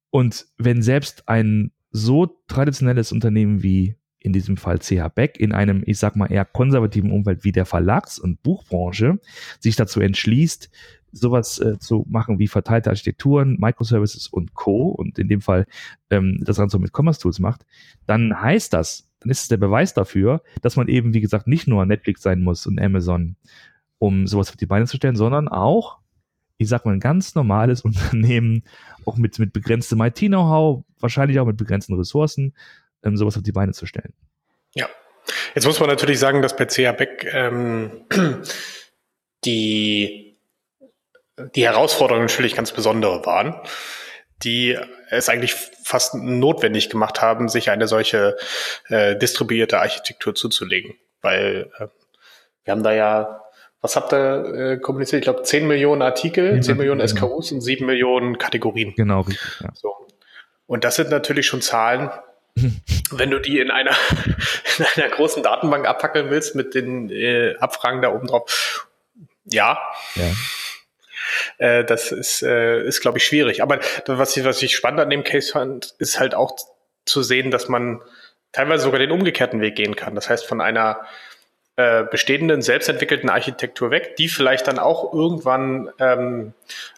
Und 0.09 0.47
wenn 0.57 0.81
selbst 0.81 1.27
ein 1.27 1.71
so 1.91 2.25
traditionelles 2.47 3.11
Unternehmen 3.11 3.63
wie 3.63 3.95
in 4.19 4.33
diesem 4.33 4.57
Fall 4.57 4.79
CH 4.79 5.09
Beck 5.13 5.39
in 5.39 5.53
einem, 5.53 5.83
ich 5.85 5.97
sag 5.97 6.15
mal, 6.15 6.31
eher 6.31 6.45
konservativen 6.45 7.11
Umfeld 7.11 7.43
wie 7.43 7.51
der 7.51 7.65
Verlags- 7.65 8.19
und 8.19 8.43
Buchbranche 8.43 9.19
sich 9.59 9.75
dazu 9.75 10.01
entschließt, 10.01 10.69
sowas 11.11 11.59
äh, 11.59 11.79
zu 11.79 12.05
machen 12.07 12.37
wie 12.37 12.47
verteilte 12.47 12.89
Architekturen, 12.89 13.57
Microservices 13.59 14.27
und 14.27 14.53
Co. 14.53 14.89
und 14.89 15.17
in 15.17 15.27
dem 15.27 15.41
Fall 15.41 15.65
ähm, 16.09 16.39
das 16.43 16.57
Ganze 16.57 16.79
mit 16.79 16.91
Commerce 16.93 17.19
Tools 17.19 17.39
macht, 17.39 17.65
dann 18.05 18.39
heißt 18.39 18.73
das, 18.73 19.08
dann 19.19 19.29
ist 19.29 19.41
es 19.41 19.47
der 19.47 19.57
Beweis 19.57 19.93
dafür, 19.93 20.41
dass 20.61 20.75
man 20.75 20.87
eben, 20.87 21.13
wie 21.13 21.21
gesagt, 21.21 21.47
nicht 21.47 21.67
nur 21.67 21.85
Netflix 21.85 22.21
sein 22.21 22.41
muss 22.41 22.65
und 22.65 22.79
Amazon, 22.79 23.35
um 23.97 24.27
sowas 24.27 24.49
auf 24.49 24.55
die 24.55 24.65
Beine 24.65 24.85
zu 24.85 24.97
stellen, 24.97 25.15
sondern 25.15 25.47
auch 25.47 25.99
ich 26.59 26.67
sag 26.67 26.85
mal, 26.85 26.93
ein 26.93 26.99
ganz 26.99 27.33
normales 27.33 27.81
Unternehmen, 27.85 28.63
auch 29.05 29.17
mit, 29.17 29.39
mit 29.39 29.51
begrenztem 29.51 29.99
IT-Know-how, 30.01 30.83
wahrscheinlich 30.99 31.39
auch 31.39 31.45
mit 31.45 31.57
begrenzten 31.57 31.95
Ressourcen, 31.95 32.53
ähm, 33.03 33.17
sowas 33.17 33.37
auf 33.37 33.43
die 33.43 33.51
Beine 33.51 33.71
zu 33.71 33.87
stellen. 33.87 34.13
Ja. 34.75 34.87
Jetzt 35.55 35.65
muss 35.65 35.79
man 35.79 35.89
natürlich 35.89 36.19
sagen, 36.19 36.41
dass 36.41 36.55
bei 36.55 36.65
CA 36.65 36.91
Beck 36.91 37.27
ähm, 37.33 38.05
die, 39.45 40.37
die 41.55 41.63
Herausforderungen 41.63 42.25
natürlich 42.25 42.55
ganz 42.55 42.71
besondere 42.71 43.25
waren, 43.25 43.55
die 44.43 44.77
es 45.09 45.29
eigentlich 45.29 45.53
fast 45.53 46.15
notwendig 46.15 46.89
gemacht 46.89 47.21
haben, 47.21 47.49
sich 47.49 47.69
eine 47.69 47.87
solche 47.87 48.37
äh, 48.87 49.15
distribuierte 49.15 49.79
Architektur 49.79 50.35
zuzulegen. 50.35 50.95
Weil 51.21 51.71
äh, 51.79 51.87
wir 52.63 52.71
haben 52.71 52.83
da 52.83 52.93
ja 52.93 53.41
was 53.81 53.95
habt 53.95 54.13
ihr 54.13 54.53
äh, 54.55 54.77
kommuniziert? 54.77 55.21
Ich 55.21 55.23
glaube, 55.23 55.43
10 55.43 55.67
Millionen 55.67 56.01
Artikel, 56.01 56.55
ja, 56.55 56.61
10 56.61 56.77
Millionen. 56.77 57.07
SKUs 57.07 57.51
und 57.51 57.61
7 57.61 57.85
Millionen 57.85 58.37
Kategorien. 58.37 58.93
Genau, 58.95 59.21
richtig. 59.21 59.61
Ja. 59.61 59.69
So. 59.73 59.95
Und 60.67 60.83
das 60.83 60.95
sind 60.95 61.09
natürlich 61.09 61.47
schon 61.47 61.61
Zahlen, 61.61 62.09
wenn 63.11 63.31
du 63.31 63.39
die 63.39 63.59
in 63.59 63.71
einer, 63.71 63.95
in 64.77 64.85
einer 64.95 65.09
großen 65.09 65.43
Datenbank 65.43 65.87
abfackeln 65.87 66.29
willst 66.29 66.55
mit 66.55 66.75
den 66.75 67.09
äh, 67.09 67.55
Abfragen 67.59 68.01
da 68.01 68.13
oben 68.13 68.27
drauf. 68.27 68.87
Ja. 69.45 69.79
ja. 70.15 70.25
Äh, 71.57 71.83
das 71.83 72.11
ist, 72.11 72.43
äh, 72.43 72.83
ist 72.83 73.01
glaube 73.01 73.17
ich, 73.17 73.25
schwierig. 73.25 73.61
Aber 73.61 73.79
was 74.05 74.35
ich, 74.37 74.43
was 74.43 74.61
ich 74.61 74.75
spannend 74.75 75.01
an 75.01 75.09
dem 75.09 75.23
Case 75.23 75.51
fand, 75.51 75.95
ist 75.99 76.19
halt 76.19 76.35
auch 76.35 76.55
zu 77.05 77.23
sehen, 77.23 77.51
dass 77.51 77.67
man 77.69 78.01
teilweise 78.51 78.83
sogar 78.83 78.99
den 78.99 79.11
umgekehrten 79.11 79.61
Weg 79.61 79.75
gehen 79.75 79.95
kann. 79.95 80.15
Das 80.15 80.29
heißt, 80.29 80.45
von 80.45 80.61
einer 80.61 81.01
äh, 81.79 82.03
bestehenden, 82.03 82.61
selbstentwickelten 82.61 83.29
Architektur 83.29 83.89
weg, 83.89 84.17
die 84.17 84.27
vielleicht 84.27 84.67
dann 84.67 84.79
auch 84.79 85.13
irgendwann 85.13 85.89
ähm, 85.99 86.53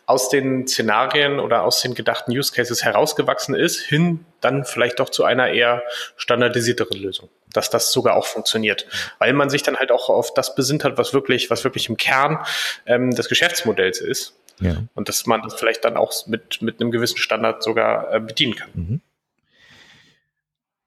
aus 0.07 0.29
den 0.29 0.67
Szenarien 0.67 1.39
oder 1.39 1.63
aus 1.63 1.81
den 1.81 1.93
gedachten 1.93 2.31
Use 2.31 2.51
Cases 2.51 2.83
herausgewachsen 2.83 3.53
ist, 3.53 3.79
hin 3.79 4.25
dann 4.39 4.65
vielleicht 4.65 4.99
doch 4.99 5.09
zu 5.09 5.23
einer 5.23 5.49
eher 5.49 5.83
standardisierteren 6.17 6.99
Lösung, 6.99 7.29
dass 7.53 7.69
das 7.69 7.91
sogar 7.91 8.15
auch 8.15 8.25
funktioniert, 8.25 8.87
weil 9.19 9.33
man 9.33 9.49
sich 9.49 9.63
dann 9.63 9.77
halt 9.77 9.91
auch 9.91 10.09
auf 10.09 10.33
das 10.33 10.55
besinnt 10.55 10.83
hat, 10.83 10.97
was 10.97 11.13
wirklich, 11.13 11.49
was 11.49 11.63
wirklich 11.63 11.89
im 11.89 11.97
Kern 11.97 12.39
ähm, 12.85 13.11
des 13.11 13.29
Geschäftsmodells 13.29 14.01
ist. 14.01 14.35
Ja. 14.59 14.83
Und 14.93 15.09
dass 15.09 15.25
man 15.25 15.41
das 15.41 15.55
vielleicht 15.55 15.83
dann 15.85 15.97
auch 15.97 16.27
mit, 16.27 16.61
mit 16.61 16.79
einem 16.79 16.91
gewissen 16.91 17.17
Standard 17.17 17.63
sogar 17.63 18.13
äh, 18.13 18.19
bedienen 18.19 18.55
kann. 18.55 18.69
Mhm. 18.73 19.01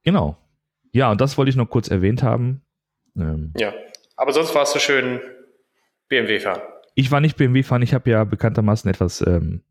Genau. 0.04 0.36
Ja, 0.92 1.10
und 1.10 1.20
das 1.20 1.36
wollte 1.36 1.50
ich 1.50 1.56
noch 1.56 1.68
kurz 1.68 1.88
erwähnt 1.88 2.22
haben. 2.22 2.62
Ähm, 3.16 3.52
ja, 3.56 3.72
aber 4.16 4.32
sonst 4.32 4.54
warst 4.54 4.74
du 4.74 4.78
schön 4.78 5.20
BMW 6.08 6.38
fahren. 6.38 6.60
Ich 6.94 7.10
war 7.10 7.20
nicht 7.20 7.36
BMW 7.36 7.64
fahren, 7.64 7.82
ich 7.82 7.94
habe 7.94 8.08
ja 8.10 8.22
bekanntermaßen 8.22 8.88
etwas 8.88 9.20
ähm, 9.26 9.62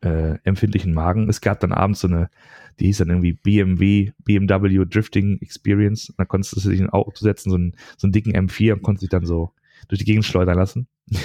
äh, 0.00 0.38
empfindlichen 0.44 0.94
Magen. 0.94 1.28
Es 1.28 1.40
gab 1.40 1.60
dann 1.60 1.72
abends 1.72 2.00
so 2.00 2.08
eine, 2.08 2.30
die 2.78 2.86
hieß 2.86 2.98
dann 2.98 3.08
irgendwie 3.08 3.32
BMW, 3.32 4.12
BMW 4.24 4.84
Drifting 4.84 5.38
Experience. 5.40 6.12
Da 6.16 6.24
konntest 6.24 6.56
du 6.56 6.70
dich 6.70 6.80
in 6.80 6.86
ein 6.86 6.92
Auto 6.92 7.16
setzen, 7.16 7.50
so 7.50 7.56
einen, 7.56 7.74
so 7.96 8.06
einen 8.06 8.12
dicken 8.12 8.34
M4 8.34 8.74
und 8.74 8.82
konntest 8.82 9.02
dich 9.02 9.10
dann 9.10 9.26
so 9.26 9.52
durch 9.88 9.98
die 9.98 10.04
Gegend 10.04 10.24
schleudern 10.24 10.56
lassen. 10.56 10.88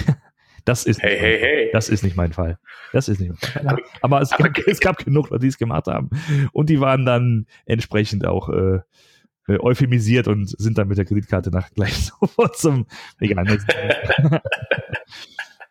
Das 0.66 0.86
ist, 0.86 1.02
hey, 1.02 1.18
hey, 1.18 1.38
hey. 1.38 1.70
das 1.74 1.90
ist 1.90 2.02
nicht 2.02 2.16
mein 2.16 2.32
Fall. 2.32 2.58
Das 2.94 3.10
ist 3.10 3.20
nicht 3.20 3.28
mein 3.28 3.36
Fall. 3.66 3.76
Aber 4.00 4.22
es, 4.22 4.30
gab, 4.38 4.56
es 4.66 4.80
gab 4.80 5.04
genug 5.04 5.28
Leute, 5.28 5.42
die 5.42 5.48
es 5.48 5.58
gemacht 5.58 5.88
haben. 5.88 6.08
Und 6.52 6.70
die 6.70 6.80
waren 6.80 7.04
dann 7.04 7.44
entsprechend 7.66 8.26
auch 8.26 8.48
äh, 8.48 8.80
äh, 9.46 9.58
euphemisiert 9.60 10.26
und 10.26 10.48
sind 10.58 10.78
dann 10.78 10.88
mit 10.88 10.96
der 10.96 11.04
Kreditkarte 11.04 11.50
nach 11.50 11.70
gleich 11.70 12.06
sofort 12.20 12.56
zum 12.56 12.86
egal. 13.20 13.58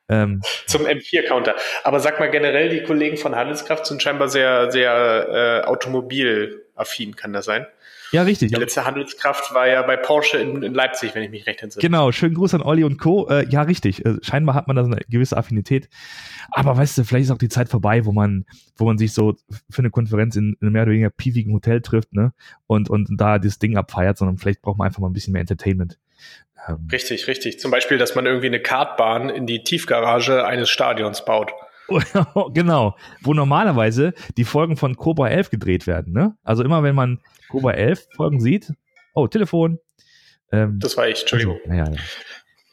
Ähm, 0.09 0.41
zum 0.67 0.85
M4-Counter. 0.85 1.55
Aber 1.83 1.99
sag 1.99 2.19
mal 2.19 2.29
generell, 2.29 2.69
die 2.69 2.83
Kollegen 2.83 3.17
von 3.17 3.35
Handelskraft 3.35 3.85
sind 3.85 4.01
scheinbar 4.01 4.27
sehr, 4.27 4.71
sehr 4.71 5.63
äh, 5.63 5.67
automobilaffin, 5.67 7.15
kann 7.15 7.33
das 7.33 7.45
sein? 7.45 7.65
Ja, 8.13 8.21
richtig. 8.21 8.51
Die 8.51 8.59
letzte 8.59 8.85
Handelskraft 8.85 9.55
war 9.55 9.67
ja 9.67 9.81
bei 9.81 9.97
Porsche 9.97 10.37
in, 10.37 10.61
in 10.61 10.75
Leipzig, 10.75 11.15
wenn 11.15 11.23
ich 11.23 11.31
mich 11.31 11.47
recht 11.47 11.63
entsinne. 11.63 11.81
Genau, 11.81 12.11
schönen 12.11 12.35
Gruß 12.35 12.53
an 12.53 12.61
Olli 12.61 12.83
und 12.83 12.99
Co. 12.99 13.27
Äh, 13.27 13.49
ja, 13.49 13.63
richtig. 13.63 14.05
Äh, 14.05 14.17
scheinbar 14.21 14.53
hat 14.53 14.67
man 14.67 14.75
da 14.75 14.83
so 14.83 14.91
eine 14.91 15.01
gewisse 15.09 15.35
Affinität. 15.35 15.89
Aber 16.51 16.77
weißt 16.77 16.95
du, 16.99 17.05
vielleicht 17.05 17.25
ist 17.25 17.31
auch 17.31 17.39
die 17.39 17.49
Zeit 17.49 17.69
vorbei, 17.69 18.05
wo 18.05 18.11
man, 18.11 18.45
wo 18.77 18.85
man 18.85 18.99
sich 18.99 19.13
so 19.13 19.33
für 19.67 19.79
eine 19.79 19.89
Konferenz 19.89 20.35
in, 20.35 20.55
in 20.61 20.67
einem 20.67 20.73
mehr 20.73 20.83
oder 20.83 20.91
weniger 20.91 21.09
piefigen 21.09 21.53
Hotel 21.53 21.81
trifft, 21.81 22.13
ne? 22.13 22.33
Und, 22.67 22.87
und 22.87 23.09
da 23.17 23.39
das 23.39 23.57
Ding 23.57 23.77
abfeiert, 23.77 24.19
sondern 24.19 24.37
vielleicht 24.37 24.61
braucht 24.61 24.77
man 24.77 24.85
einfach 24.85 24.99
mal 24.99 25.07
ein 25.07 25.13
bisschen 25.13 25.33
mehr 25.33 25.41
Entertainment. 25.41 25.97
Ähm. 26.67 26.87
Richtig, 26.91 27.27
richtig. 27.27 27.59
Zum 27.59 27.71
Beispiel, 27.71 27.97
dass 27.97 28.15
man 28.15 28.25
irgendwie 28.25 28.47
eine 28.47 28.61
Kartbahn 28.61 29.29
in 29.29 29.47
die 29.47 29.63
Tiefgarage 29.63 30.45
eines 30.45 30.69
Stadions 30.69 31.25
baut. 31.25 31.51
genau, 32.53 32.95
wo 33.21 33.33
normalerweise 33.33 34.13
die 34.37 34.45
Folgen 34.45 34.77
von 34.77 34.95
Cobra 34.95 35.29
11 35.29 35.49
gedreht 35.49 35.87
werden. 35.87 36.13
Ne? 36.13 36.35
Also 36.43 36.63
immer 36.63 36.83
wenn 36.83 36.95
man 36.95 37.19
Cobra 37.49 37.71
11 37.71 38.07
Folgen 38.15 38.39
sieht, 38.39 38.73
oh, 39.13 39.27
Telefon. 39.27 39.79
Ähm, 40.51 40.79
das 40.79 40.97
war 40.97 41.07
ich, 41.07 41.21
Entschuldigung. 41.21 41.59
Also, 41.65 41.73
ja, 41.73 41.91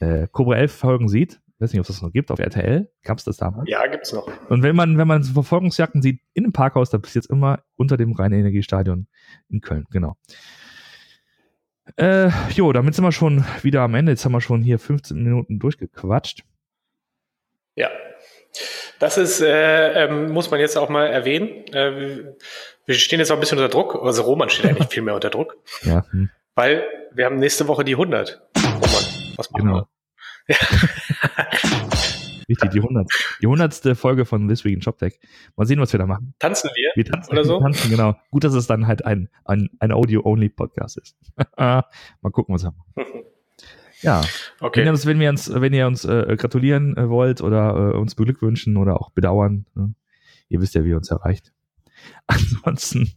ja. 0.00 0.22
Äh, 0.22 0.28
Cobra 0.30 0.56
11 0.56 0.72
Folgen 0.72 1.08
sieht, 1.08 1.40
weiß 1.58 1.72
nicht, 1.72 1.80
ob 1.80 1.88
es 1.88 1.94
das 1.94 2.02
noch 2.02 2.12
gibt, 2.12 2.30
auf 2.30 2.38
RTL, 2.38 2.90
gab 3.02 3.18
es 3.18 3.24
das 3.24 3.36
damals? 3.36 3.68
Ja, 3.68 3.86
gibt 3.86 4.06
es 4.06 4.12
noch. 4.12 4.30
Und 4.48 4.62
wenn 4.62 4.74
man, 4.74 4.96
wenn 4.96 5.08
man 5.08 5.22
so 5.22 5.32
Verfolgungsjagden 5.32 6.00
sieht 6.00 6.20
in 6.32 6.44
einem 6.44 6.52
Parkhaus, 6.52 6.90
dann 6.90 7.02
passiert 7.02 7.24
es 7.24 7.30
immer 7.30 7.62
unter 7.76 7.96
dem 7.96 8.12
Rhein-Energiestadion 8.12 9.08
in 9.48 9.60
Köln, 9.60 9.86
genau. 9.90 10.16
Äh, 11.96 12.30
jo, 12.50 12.72
damit 12.72 12.94
sind 12.94 13.04
wir 13.04 13.12
schon 13.12 13.44
wieder 13.62 13.82
am 13.82 13.94
Ende. 13.94 14.12
Jetzt 14.12 14.24
haben 14.24 14.32
wir 14.32 14.40
schon 14.40 14.62
hier 14.62 14.78
15 14.78 15.22
Minuten 15.22 15.58
durchgequatscht. 15.58 16.44
Ja. 17.76 17.90
Das 18.98 19.16
ist, 19.16 19.40
äh, 19.40 20.04
ähm, 20.04 20.30
muss 20.30 20.50
man 20.50 20.60
jetzt 20.60 20.76
auch 20.76 20.88
mal 20.90 21.06
erwähnen. 21.06 21.66
Äh, 21.72 22.34
wir 22.84 22.94
stehen 22.94 23.18
jetzt 23.18 23.30
auch 23.30 23.36
ein 23.36 23.40
bisschen 23.40 23.58
unter 23.58 23.70
Druck. 23.70 23.98
Also 24.02 24.22
Roman 24.22 24.50
steht 24.50 24.66
eigentlich 24.66 24.88
viel 24.88 25.02
mehr 25.02 25.14
unter 25.14 25.30
Druck. 25.30 25.56
Ja. 25.82 26.04
Hm. 26.10 26.30
Weil 26.54 26.84
wir 27.12 27.24
haben 27.24 27.36
nächste 27.36 27.68
Woche 27.68 27.84
die 27.84 27.94
100. 27.94 28.42
Roman, 28.56 28.80
was 29.36 29.50
machen 29.50 29.64
genau. 29.64 29.88
wir? 30.46 30.56
Richtig, 32.50 32.70
die 32.70 32.80
100. 32.80 33.08
Die 33.40 33.46
100. 33.46 33.96
Folge 33.96 34.24
von 34.24 34.48
This 34.48 34.64
Week 34.64 34.74
in 34.74 34.82
ShopTech. 34.82 35.20
Mal 35.56 35.66
sehen, 35.66 35.80
was 35.80 35.92
wir 35.92 35.98
da 35.98 36.06
machen. 36.06 36.34
Tanzen 36.40 36.68
wir? 36.74 36.90
Wir 36.96 37.04
tanzen 37.04 37.30
oder 37.30 37.44
so? 37.44 37.58
Wir 37.58 37.62
tanzen, 37.62 37.90
genau. 37.90 38.16
Gut, 38.30 38.42
dass 38.42 38.54
es 38.54 38.66
dann 38.66 38.88
halt 38.88 39.04
ein, 39.04 39.28
ein, 39.44 39.70
ein 39.78 39.92
Audio-Only-Podcast 39.92 40.98
ist. 40.98 41.16
Mal 41.56 41.84
gucken, 42.32 42.54
was 42.54 42.64
wir 42.64 42.72
machen. 42.72 43.24
Ja. 44.02 44.22
Okay. 44.60 44.80
Wenn 44.80 44.86
ihr 44.86 44.92
uns, 44.92 45.04
wenn 45.04 45.20
wir 45.20 45.28
uns, 45.28 45.52
wenn 45.52 45.74
ihr 45.74 45.86
uns 45.86 46.06
äh, 46.06 46.34
gratulieren 46.38 46.96
äh, 46.96 47.10
wollt 47.10 47.42
oder 47.42 47.92
äh, 47.92 47.98
uns 47.98 48.14
beglückwünschen 48.14 48.78
oder 48.78 48.98
auch 48.98 49.10
bedauern, 49.10 49.66
ne? 49.74 49.94
ihr 50.48 50.62
wisst 50.62 50.74
ja, 50.74 50.84
wie 50.84 50.88
ihr 50.88 50.96
uns 50.96 51.10
erreicht. 51.10 51.52
Ansonsten 52.26 53.12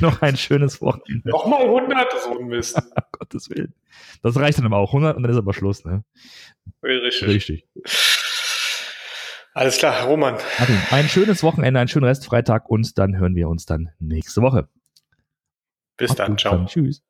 noch 0.00 0.22
ein 0.22 0.38
schönes 0.38 0.80
Wochenende. 0.80 1.28
Nochmal 1.28 1.64
100, 1.64 2.06
so 2.22 2.38
ein 2.38 2.46
Mist. 2.46 2.80
Gottes 3.12 3.50
Willen. 3.50 3.74
Das 4.22 4.36
reicht 4.36 4.56
dann 4.56 4.64
aber 4.64 4.78
auch 4.78 4.94
100 4.94 5.16
und 5.16 5.24
dann 5.24 5.32
ist 5.32 5.36
aber 5.36 5.52
Schluss, 5.52 5.84
ne? 5.84 6.04
Richtig. 6.82 7.28
Richtig. 7.28 7.68
Alles 9.54 9.78
klar, 9.78 10.04
Roman. 10.04 10.34
Martin, 10.58 10.78
ein 10.90 11.08
schönes 11.08 11.44
Wochenende, 11.44 11.78
einen 11.78 11.88
schönen 11.88 12.06
Restfreitag 12.06 12.68
und 12.68 12.98
dann 12.98 13.16
hören 13.16 13.36
wir 13.36 13.48
uns 13.48 13.66
dann 13.66 13.90
nächste 14.00 14.42
Woche. 14.42 14.68
Bis 15.96 16.08
Macht's 16.10 16.18
dann. 16.18 16.38
Ciao. 16.38 16.64
Tschüss. 16.66 17.04